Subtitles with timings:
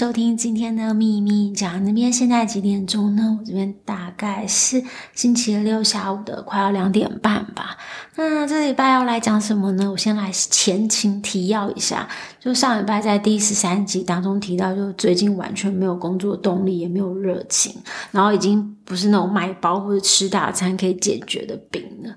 [0.00, 3.36] 收听今天的秘密讲，那边现在几点钟呢？
[3.38, 7.76] 我这边大概是星期六下午的快要两点半吧。
[8.16, 9.90] 那这礼拜要来讲什么呢？
[9.90, 12.08] 我先来前情提要一下。
[12.40, 17.76] 就上礼拜在第十三集当中提到，就最近完全没有工作动力，也没有热情，
[18.10, 22.12] 然后已经不是那种买包或者吃大餐可以解决的病了。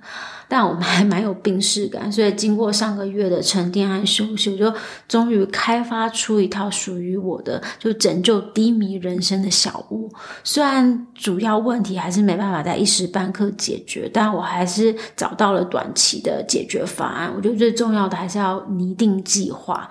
[0.47, 4.73] 但我们还蛮有病识感，所以经过上个月的沉淀和休息，我就
[5.07, 10.11] 终于开发出一套属于我的，就拯救低迷人生的小屋。
[10.43, 17.31] 虽然主要问题还是没办法在一时半刻解决，但我还是找到了短期的解决方案。
[17.35, 19.87] 我觉得最重要的还是要拟定计划。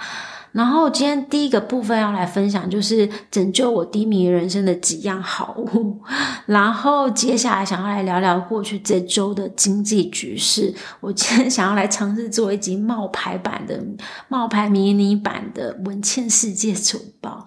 [0.53, 5.99] 然后今天第一个部分要来分享，就是拯救我低迷人生的几样好物。
[6.47, 10.75] 然后接下来想要来聊聊过去这周的经济局势。
[11.01, 13.83] 我今天想要来尝试做一集冒牌版的、
[14.29, 17.47] 冒牌迷你版的文茜世界周报。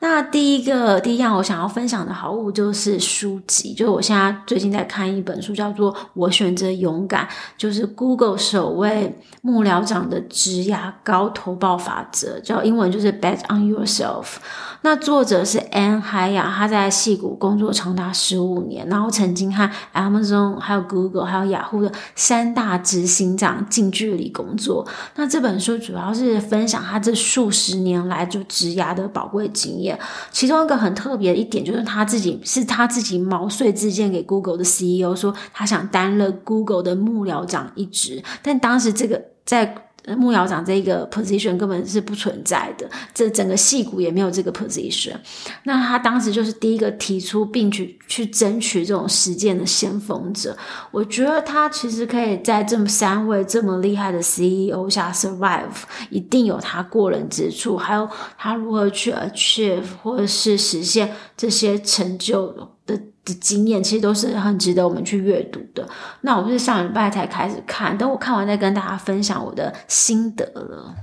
[0.00, 7.24] 那第一个第一样我想要分享的好物就是书籍，就是我现在最近在看一本书，叫做《我选择勇敢》，
[7.56, 14.36] 就是 Google 首位幕僚长的职涯高投报法则，叫英文就是 Bet on Yourself。
[14.82, 24.86] 那作者是 Anne Heyer，他在戏谷工作长达十五年，然后曾经和 Amazon、还有 Google、还有雅虎的三大执行长近距离工作。
[25.14, 29.98] 那这本书主要是分享他这数十年来就职涯的宝贵经验。
[30.30, 39.74] 其中一个很特别的一点，就是他自己是他自己毛遂自荐给 Google 的 CEO，说他想担任 Google 的幕僚长一职，但当时这个在。
[40.16, 45.14] 幕僚长这个 position 根本是不存在的，这整个戏骨也没有这个 position。
[45.62, 50.56] 那他当时就是第一个提出并去去争取这种实践的先锋者。
[50.90, 55.70] 我觉得他其实可以在这么三位这么厉害的 CEO 下 survive，
[56.10, 62.48] 一定有他过人之处，还有他如何去 achieve 或者是实现这些成就
[62.86, 63.00] 的。
[63.24, 65.88] 的经验其实都是很值得我们去阅读的。
[66.20, 70.94] 那我是上礼拜才开始看，等我看完再跟大家分享我的心得了。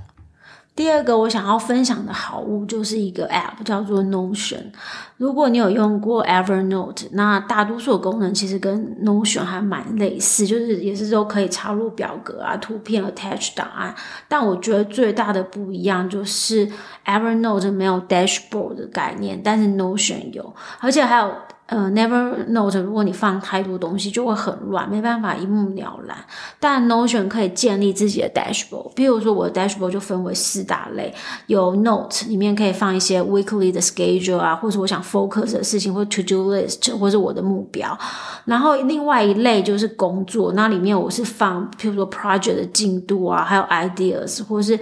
[0.74, 4.72] 第二个我想要分享的好物就是一个 App，叫做 Notion。
[5.18, 13.94] 如果你有用过 Evernote，那大多数的功能其实跟 Notion 还蛮类似，就是也是都可以插入表格啊、图片、Attach 档案。
[14.26, 16.66] 但我觉得最大的不一样就是
[17.04, 21.30] Evernote 没有 Dashboard 的概念，但是 Notion 有，而且还有。
[21.72, 26.14] 呃，Nevernote，如果你放太多东西，就会很乱，没办法一目了然。
[26.60, 31.14] 但 Notion 可以建立自己的 dashboard，比如说我的 dashboard 就分为四大类，
[31.46, 37.98] 有 Note 里面可以放一些 weekly 的 schedule 啊，或者我想 focus 的事情，或 to do list，或者我的目标。
[38.44, 44.78] 然后另外一类就是工作，那里面我是放，譬如说 project 的进度啊，还有 ideas，或者是。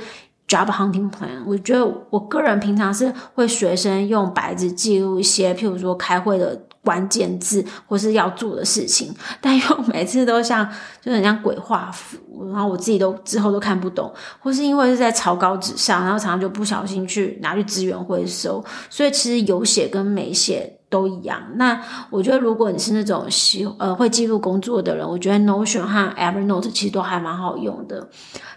[0.48, 10.66] Job hunting plan，我觉得我个人平常是会随身用白纸记录一些，譬如说开会的关键字或是要做的事情，但又每次都像
[11.02, 12.16] 就很像鬼画符，
[12.52, 21.40] 然后我自己都之后都看不懂，或是因为是在草稿纸上，然后常常就不小心去拿去资源回收，所以其实有写跟没写都一样。
[21.56, 28.08] 那我觉得如果你是那种喜呃会记录工作的人，我觉得 Notion 和 Evernote 其实都还蛮好用的。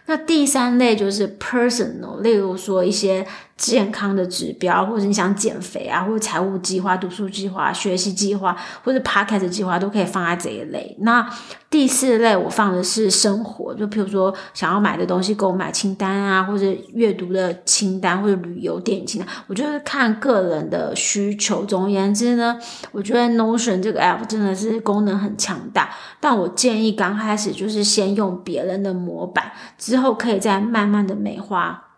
[0.05, 3.25] 那第三类就是 personal，例如说一些
[3.63, 8.53] 健康的指标，或者你想减肥啊，或者财务计划、读书计划、学习计划，
[8.83, 10.97] 或者 podcast 计划，都可以放在这一类。
[10.99, 11.25] 那
[11.69, 19.29] 第四类我放的是生活，就譬如说想要买的东西购买清单啊，或者阅读的清单，或者旅游电影清单。
[19.47, 21.63] 我觉得看个人的需求。
[21.63, 22.59] 总而言之呢，
[22.91, 29.53] 我觉得 Notion 这个 app 真的是功能很强大，但我建议刚开始就是先用别人的模板。
[29.77, 31.92] 之后可以再慢慢的美化，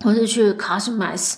[0.00, 1.34] 或是去 customize。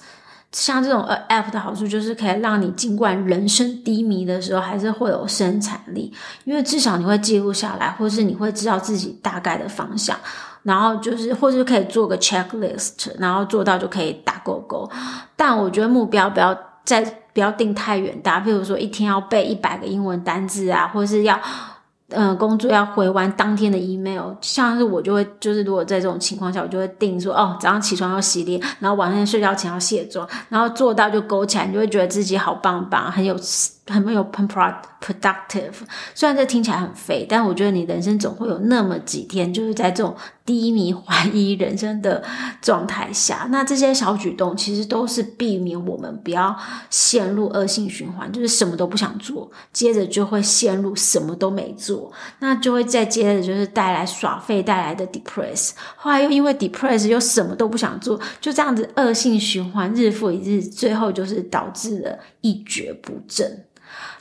[0.50, 6.10] 像这种 app 的好处就是可以让你尽管人生低迷的时候，还是会有生产力，
[6.44, 10.16] 因为至少你会记录下来，或是你会知道自己大概的方向，
[10.62, 14.90] 然后就是或是可以做个 checklist，然后做到就可以打勾勾。
[15.36, 17.02] 但我觉得目标不要再
[17.34, 21.38] 不要定太远大，比如说一天要背一百个英文单字啊，或是要。
[22.10, 33.36] 嗯、工作要回完当天的 email，像是我就会，就是如果在这种情况下，我就会定说，哦，早上起床要洗脸，然后晚上睡觉前要卸妆，然后做到就勾起来，你就会觉得自己好棒棒，很有
[33.88, 35.72] 很没有很 productive。
[36.14, 40.14] 虽然这听起来很废，但我觉得你人生总会有那么几天，就是在这种
[40.44, 42.22] 低迷、怀疑人生的
[42.60, 46.56] 状态下，那这些小举动其实都是避免我们不要
[46.90, 63.64] 陷入恶性循环，就是什么都不想做，接着就会陷入什么都没做，那就会再接着就是带来耍废带来的 depress，后来又因为 depress 又什么都不想做，就这样子恶性循环，日复一日，最后就是导致了一蹶不振。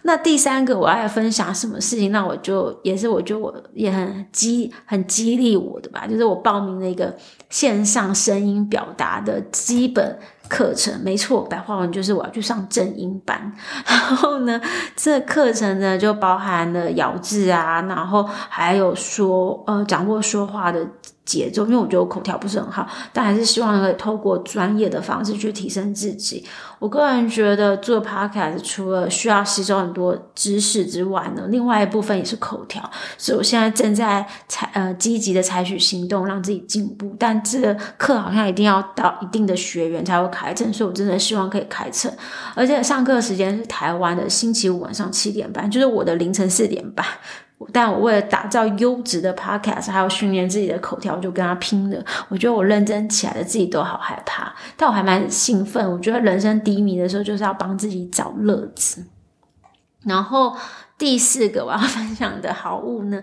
[0.03, 2.11] 那第三个我要分享什么事情？
[2.11, 7.13] 那我就也是我觉得我也很激很激励我的吧，就是我报名了一个
[7.49, 10.17] 线上声音表达的基本
[10.47, 10.97] 课程。
[11.03, 13.51] 没错，白话文就是我要去上正音班。
[13.85, 14.61] 然后呢，
[14.95, 20.88] 这课程呢就包含了咬字啊，然后还有说呃掌握说话的
[21.27, 26.44] 节奏，因为我觉得我口条不是很好，但还是希望可以透过专业的方式去提升自己。
[26.79, 37.13] 我个人觉得做 podcast 除了需要吸收很多知识之外呢，另外一部分也是口条，所以我现在正在采呃积极的采取行动，让自己进步。
[37.19, 42.12] 但这个课好像一定要到一定的学员才会开成，所以我真的希望可以开成。
[42.56, 47.06] 而且上课时间是台湾的星期五晚上七点半，就是我的凌晨四点半。
[47.74, 52.04] 但我为了打造优质的 podcast，还有训练自己的口条，我就跟他拼了。
[52.30, 55.92] 我觉得我认真起来的自己都好害怕，但我还蛮兴奋。
[55.92, 59.04] 我觉得人生低迷的时候，就是要帮自己找乐子。
[60.04, 60.56] 然后
[60.98, 63.21] 第四个我要分享的好物呢，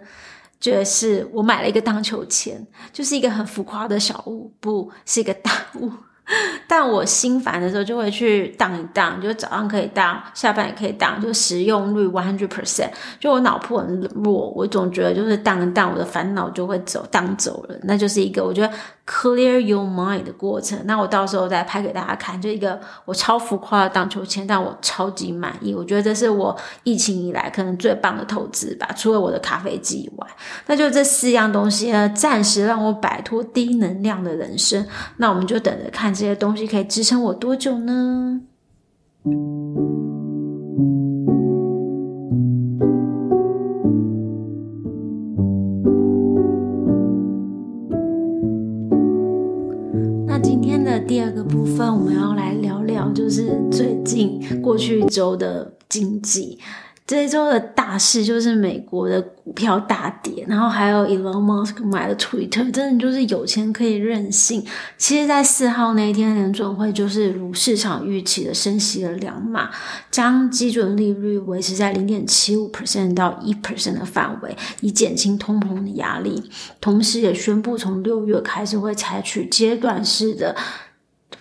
[0.58, 5.50] 就是我买了一个荡秋千，就是一个很浮夸的小物，不是一个大
[5.80, 5.92] 物。
[6.66, 12.88] 但我心烦的时候就会去荡一荡，就早上可以荡，下班也可以荡，就使用率 one hundred percent。
[13.20, 17.76] 就我脑部很弱，我总觉得就是荡一荡，我的烦恼就会走荡走了。
[17.82, 18.72] 那就是一个我觉得
[19.06, 20.78] clear your mind 的过程。
[20.86, 25.74] 那我到时候再拍给大家看，就一个我超浮夸的荡秋千，但我超级满意。
[25.74, 30.26] 我觉得这是我疫情以来可能最棒的投资吧，除了我的咖啡机以外。
[30.66, 34.86] 那就这四样东西呢，暂时让我摆脱低能量的人生。
[35.18, 36.14] 那我们就等着看。
[36.14, 38.40] 这些东西可以支撑我多久呢？
[51.54, 56.58] 部分，我们要来聊聊，就是最近过去一周的经济。
[57.06, 64.64] 这一周的大事就是美国的股票大跌，然后还有 Elon Musk 买了 Twitter，真的就是有钱可以任性。
[64.98, 69.70] 其实，在四号那一天，联准会就是如市场预期的升息了两码，
[70.10, 76.50] 将基准利率维持在零点七五 percent 到一 percent 的范围，以减轻通膨的压力。
[76.80, 80.56] 同时，也宣布从六月开始会采取阶段式的。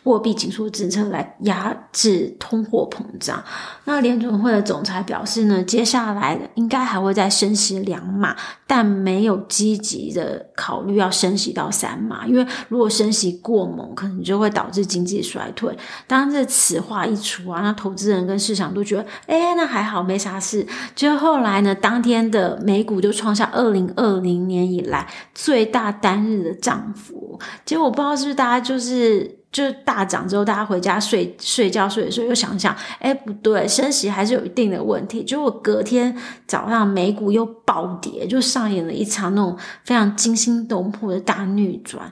[0.03, 3.43] 货币紧缩政策来压制通货膨胀。
[3.85, 8.35] 那联准会的总裁表示呢，接下来应该还会再升息两码，
[8.65, 15.77] 但没有积极的考虑要升息到三码，因为如果升息过猛，可能就会导致经济衰退。
[16.07, 20.65] 当这此话一出啊，那投资人跟市场都觉得，哎，那还好，没啥事。
[20.95, 27.39] 就后来呢，当天的美股就创下二零二零年以来最大单日的涨幅。
[27.65, 29.42] 结果我不知道是不是大家就是。
[29.53, 35.23] 就是大涨之后，大家回家睡睡觉睡的时候，又想想，哎，不对，升息还是有一定的问题。
[35.23, 36.17] 结果隔天
[36.47, 39.55] 早上美股又暴跌，就上演了一场那种
[39.85, 42.11] 非常惊心动魄的大逆转。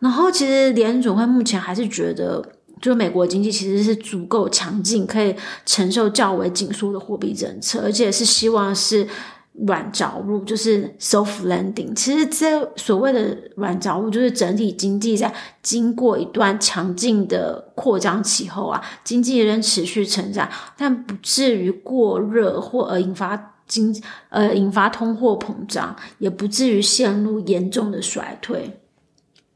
[0.00, 2.44] 然后其实联准会目前还是觉得，
[2.82, 5.32] 就是美国经济其实是足够强劲，可以
[5.64, 9.06] 承受较为紧缩的货币政策，而且是希望是。
[9.52, 15.32] 软着陆就是 soft landing，其实这所谓的软着陆就是整体经济在
[15.62, 20.48] 经过一段强劲的扩张期后啊，经济仍持续成长，
[20.78, 23.94] 但不至于过热或而引发经
[24.30, 28.78] 呃引发通货膨胀，也不至于陷入严重的衰退。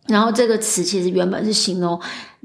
[0.07, 1.99] 然后这个词其实原本是形容。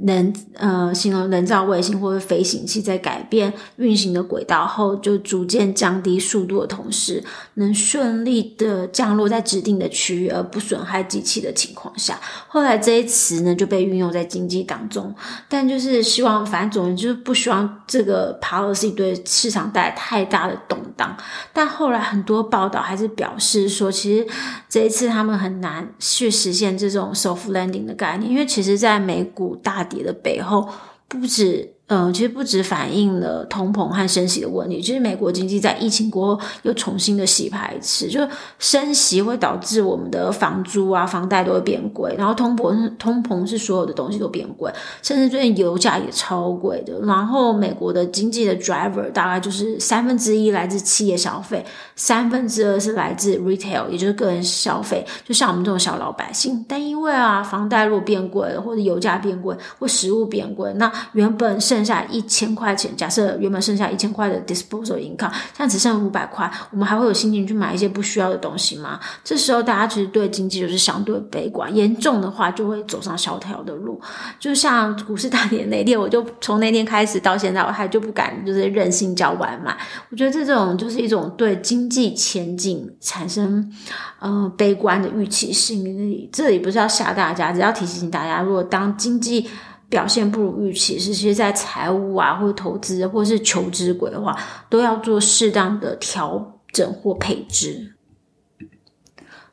[0.03, 7.21] 能呃形容人造卫星或者飞行器在改变运行的轨道后，就逐渐降低速度的同时，
[7.55, 15.13] 能顺利的降落在指定的区域而不损害机器的情况下，后来这一词呢就被运用在经济当中。
[15.49, 21.17] 但就是希望，反正总之就是不希望这个 policy 对市场带来太大的动荡。
[21.51, 24.25] 但后来很多报道还是表示说，其实
[24.69, 29.88] 这一次他们很难去实现这种 soft landing 的概念，因为其实在美股大。
[29.89, 30.69] 跌的背后
[31.07, 38.21] 不止嗯，其实不只反映了通膨和升息的问题，其实美国经济在疫情过后又重新的洗牌一次，就
[38.59, 46.99] 升息会导致我们的房租啊、房贷都会变贵，然后通膨通膨是所有的东西都变贵，甚至最近油价也超贵的。
[47.01, 51.65] 然后美国的经济的 driver 大概就是三分之一来自企业消费，
[51.95, 56.63] 三分之二是来自 retail，也就是个人消费，就像我们这种小老百姓。
[56.67, 68.99] 但因为啊，房贷如果变贵了，或者油价变贵，或食物变贵，那原本剩剩下一千块钱，假设原本剩下一千块的 disposable income，现在只剩五百块，我们还会有心情去买一些不需要的东西吗？
[69.23, 74.01] 这时候大家其实对经济就是相对悲观，严重的话就会走上萧条的路。
[74.37, 79.77] 就像股市大跌那天，我就从那天开始到现在，我还就不敢就是任性叫外卖。
[80.09, 83.71] 我觉得这种就是一种对经济前景产生
[84.19, 86.29] 呃悲观的预期心理。
[86.33, 89.49] 这里不是要吓大家，只要提醒大家，如果当经济
[89.89, 94.37] 表现不如预期，是其实在财务啊，或者投资，或是求职规划，
[94.69, 97.95] 都要做适当的调整或配置。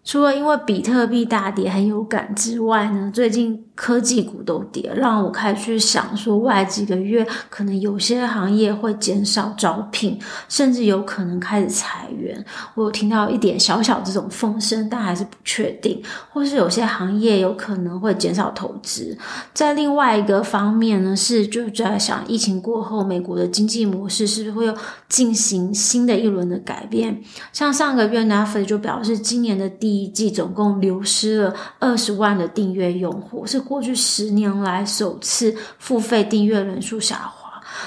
[0.05, 10.19] 除了因为比特币大跌很有感之外呢，最近科技股都跌，让我开始去想说，未来几个月可能有些行业会减少招聘，
[10.49, 12.45] 甚至有可能开始裁员。
[12.75, 16.03] 我有听到一点小小这种风声，但还是不确定。
[16.33, 19.17] 或是有些行业有可能会减少投资。
[19.53, 24.75] 在另外一个方面呢，是就在想，疫情过后，美国的经济模式是不是会有
[25.09, 27.23] 进行新的一轮的改变？
[27.53, 37.36] 像上个月 n e f l i 就表示，今年的第一季总共流失了二十万的订阅用户，是过去十年来首次付费订阅人数下滑。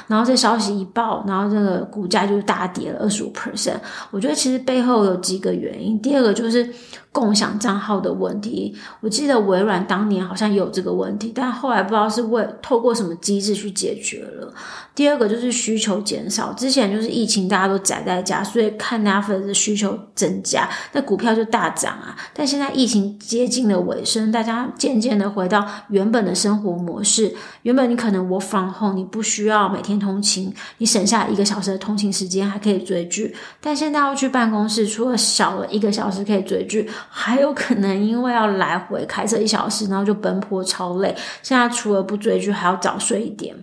[0.10, 3.80] 然后这消息一爆，然后这个股价就大跌了二十五 percent。
[4.12, 6.70] 我觉得其实背后有几个原因，第二个就是。
[7.12, 14.54] 共享账号的问题，我记得微软当年好像有这个问题，但后来不知道是为透过什么机制去解决了。
[14.94, 22.16] 第二个就是需求减少，之前就是疫情大家都宅在家，所以看 Netflix 的需求增加，那股票就大涨啊。
[22.32, 27.34] 但现在疫情接近了尾声，大家渐渐的回到原本的生活模式。
[27.63, 33.36] 原本你可能 work from home，你不需要每天通勤，你省下一个小时的通勤时间还可以追剧。
[33.60, 36.89] 但现在要去办公室，除了少了一个小时可以追剧。
[37.10, 41.15] 还有可能因为要来回开车一小时，然后就奔波超累。
[41.41, 43.56] 现在除了不追剧，还要早睡一点，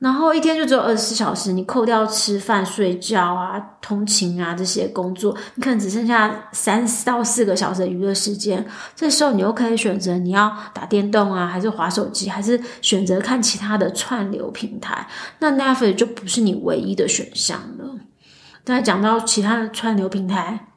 [0.00, 1.52] 然后一天就只有二十四小时。
[1.52, 8.66] 你扣掉吃饭、睡觉啊、通勤啊这些工作，你可能只剩下三到四个小时的娱乐时间。
[8.96, 15.06] 这时候你又可以选择你要打电动啊，还是滑手机，还是选择看其他的串流平台。
[15.38, 17.96] 那 Netflix 就不是你唯一的选项了。
[18.64, 20.69] 再讲到其他的串流平台。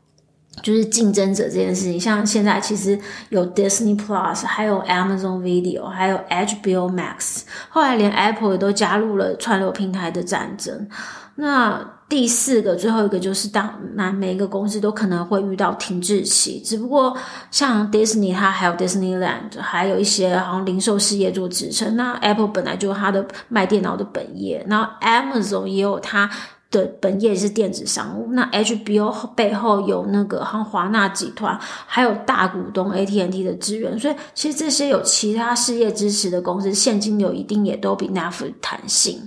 [0.62, 2.98] 就是竞争者这件事情，像现在其实
[3.30, 10.88] 有 Disney Plus，还有 Amazon Video，还有 HBO Max，后来连 Apple 也都加入了串流平台的战争。
[11.36, 17.18] 那第四个、最后一个就是，当然每一个公司都可能会遇到停滞期，只不过
[17.50, 21.96] 像 Disney 它还有 Disneyland，还有一些好像零售事业做支撑。
[21.98, 26.30] 那 Apple 本来就有它的卖电脑的本业，然后 Amazon 也有它。
[26.74, 39.22] 的本业是电子商务，那 HBO 背后有那个像华纳集团，还有大股东 AT&T 的资源，所以其实这些有其他事业支持的公司，现金流一定也都比 Netflix 弹性。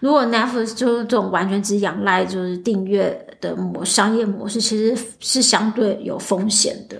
[0.00, 6.98] 如果 Netflix 就是这种完全只仰赖就是订阅的模商业模式，其实是相对有风险的。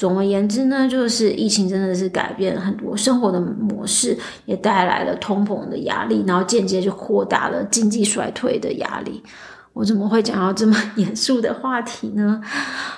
[0.00, 4.16] 总而言之呢，就是疫情真的是改变了很多生活的模式，
[4.46, 9.22] 也带来了通膨的压力，然后间接就扩大了经济衰退的压力。
[9.80, 12.38] 我怎么会讲到这么 严肃的话题呢？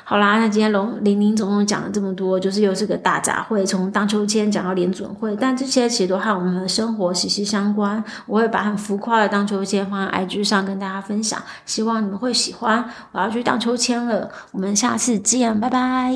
[0.03, 8.03] 好啦，那今天龙林林总总讲了这么多，就是又是个大杂烩，从荡秋千讲到联准会，但这些其实都和我们的生活息息相关。
[8.27, 12.85] 我会把很浮夸的荡秋千放在 IG 上跟大家分享，希望你们会喜欢。
[13.12, 16.12] 我要去荡秋千了，我们下次见，拜拜。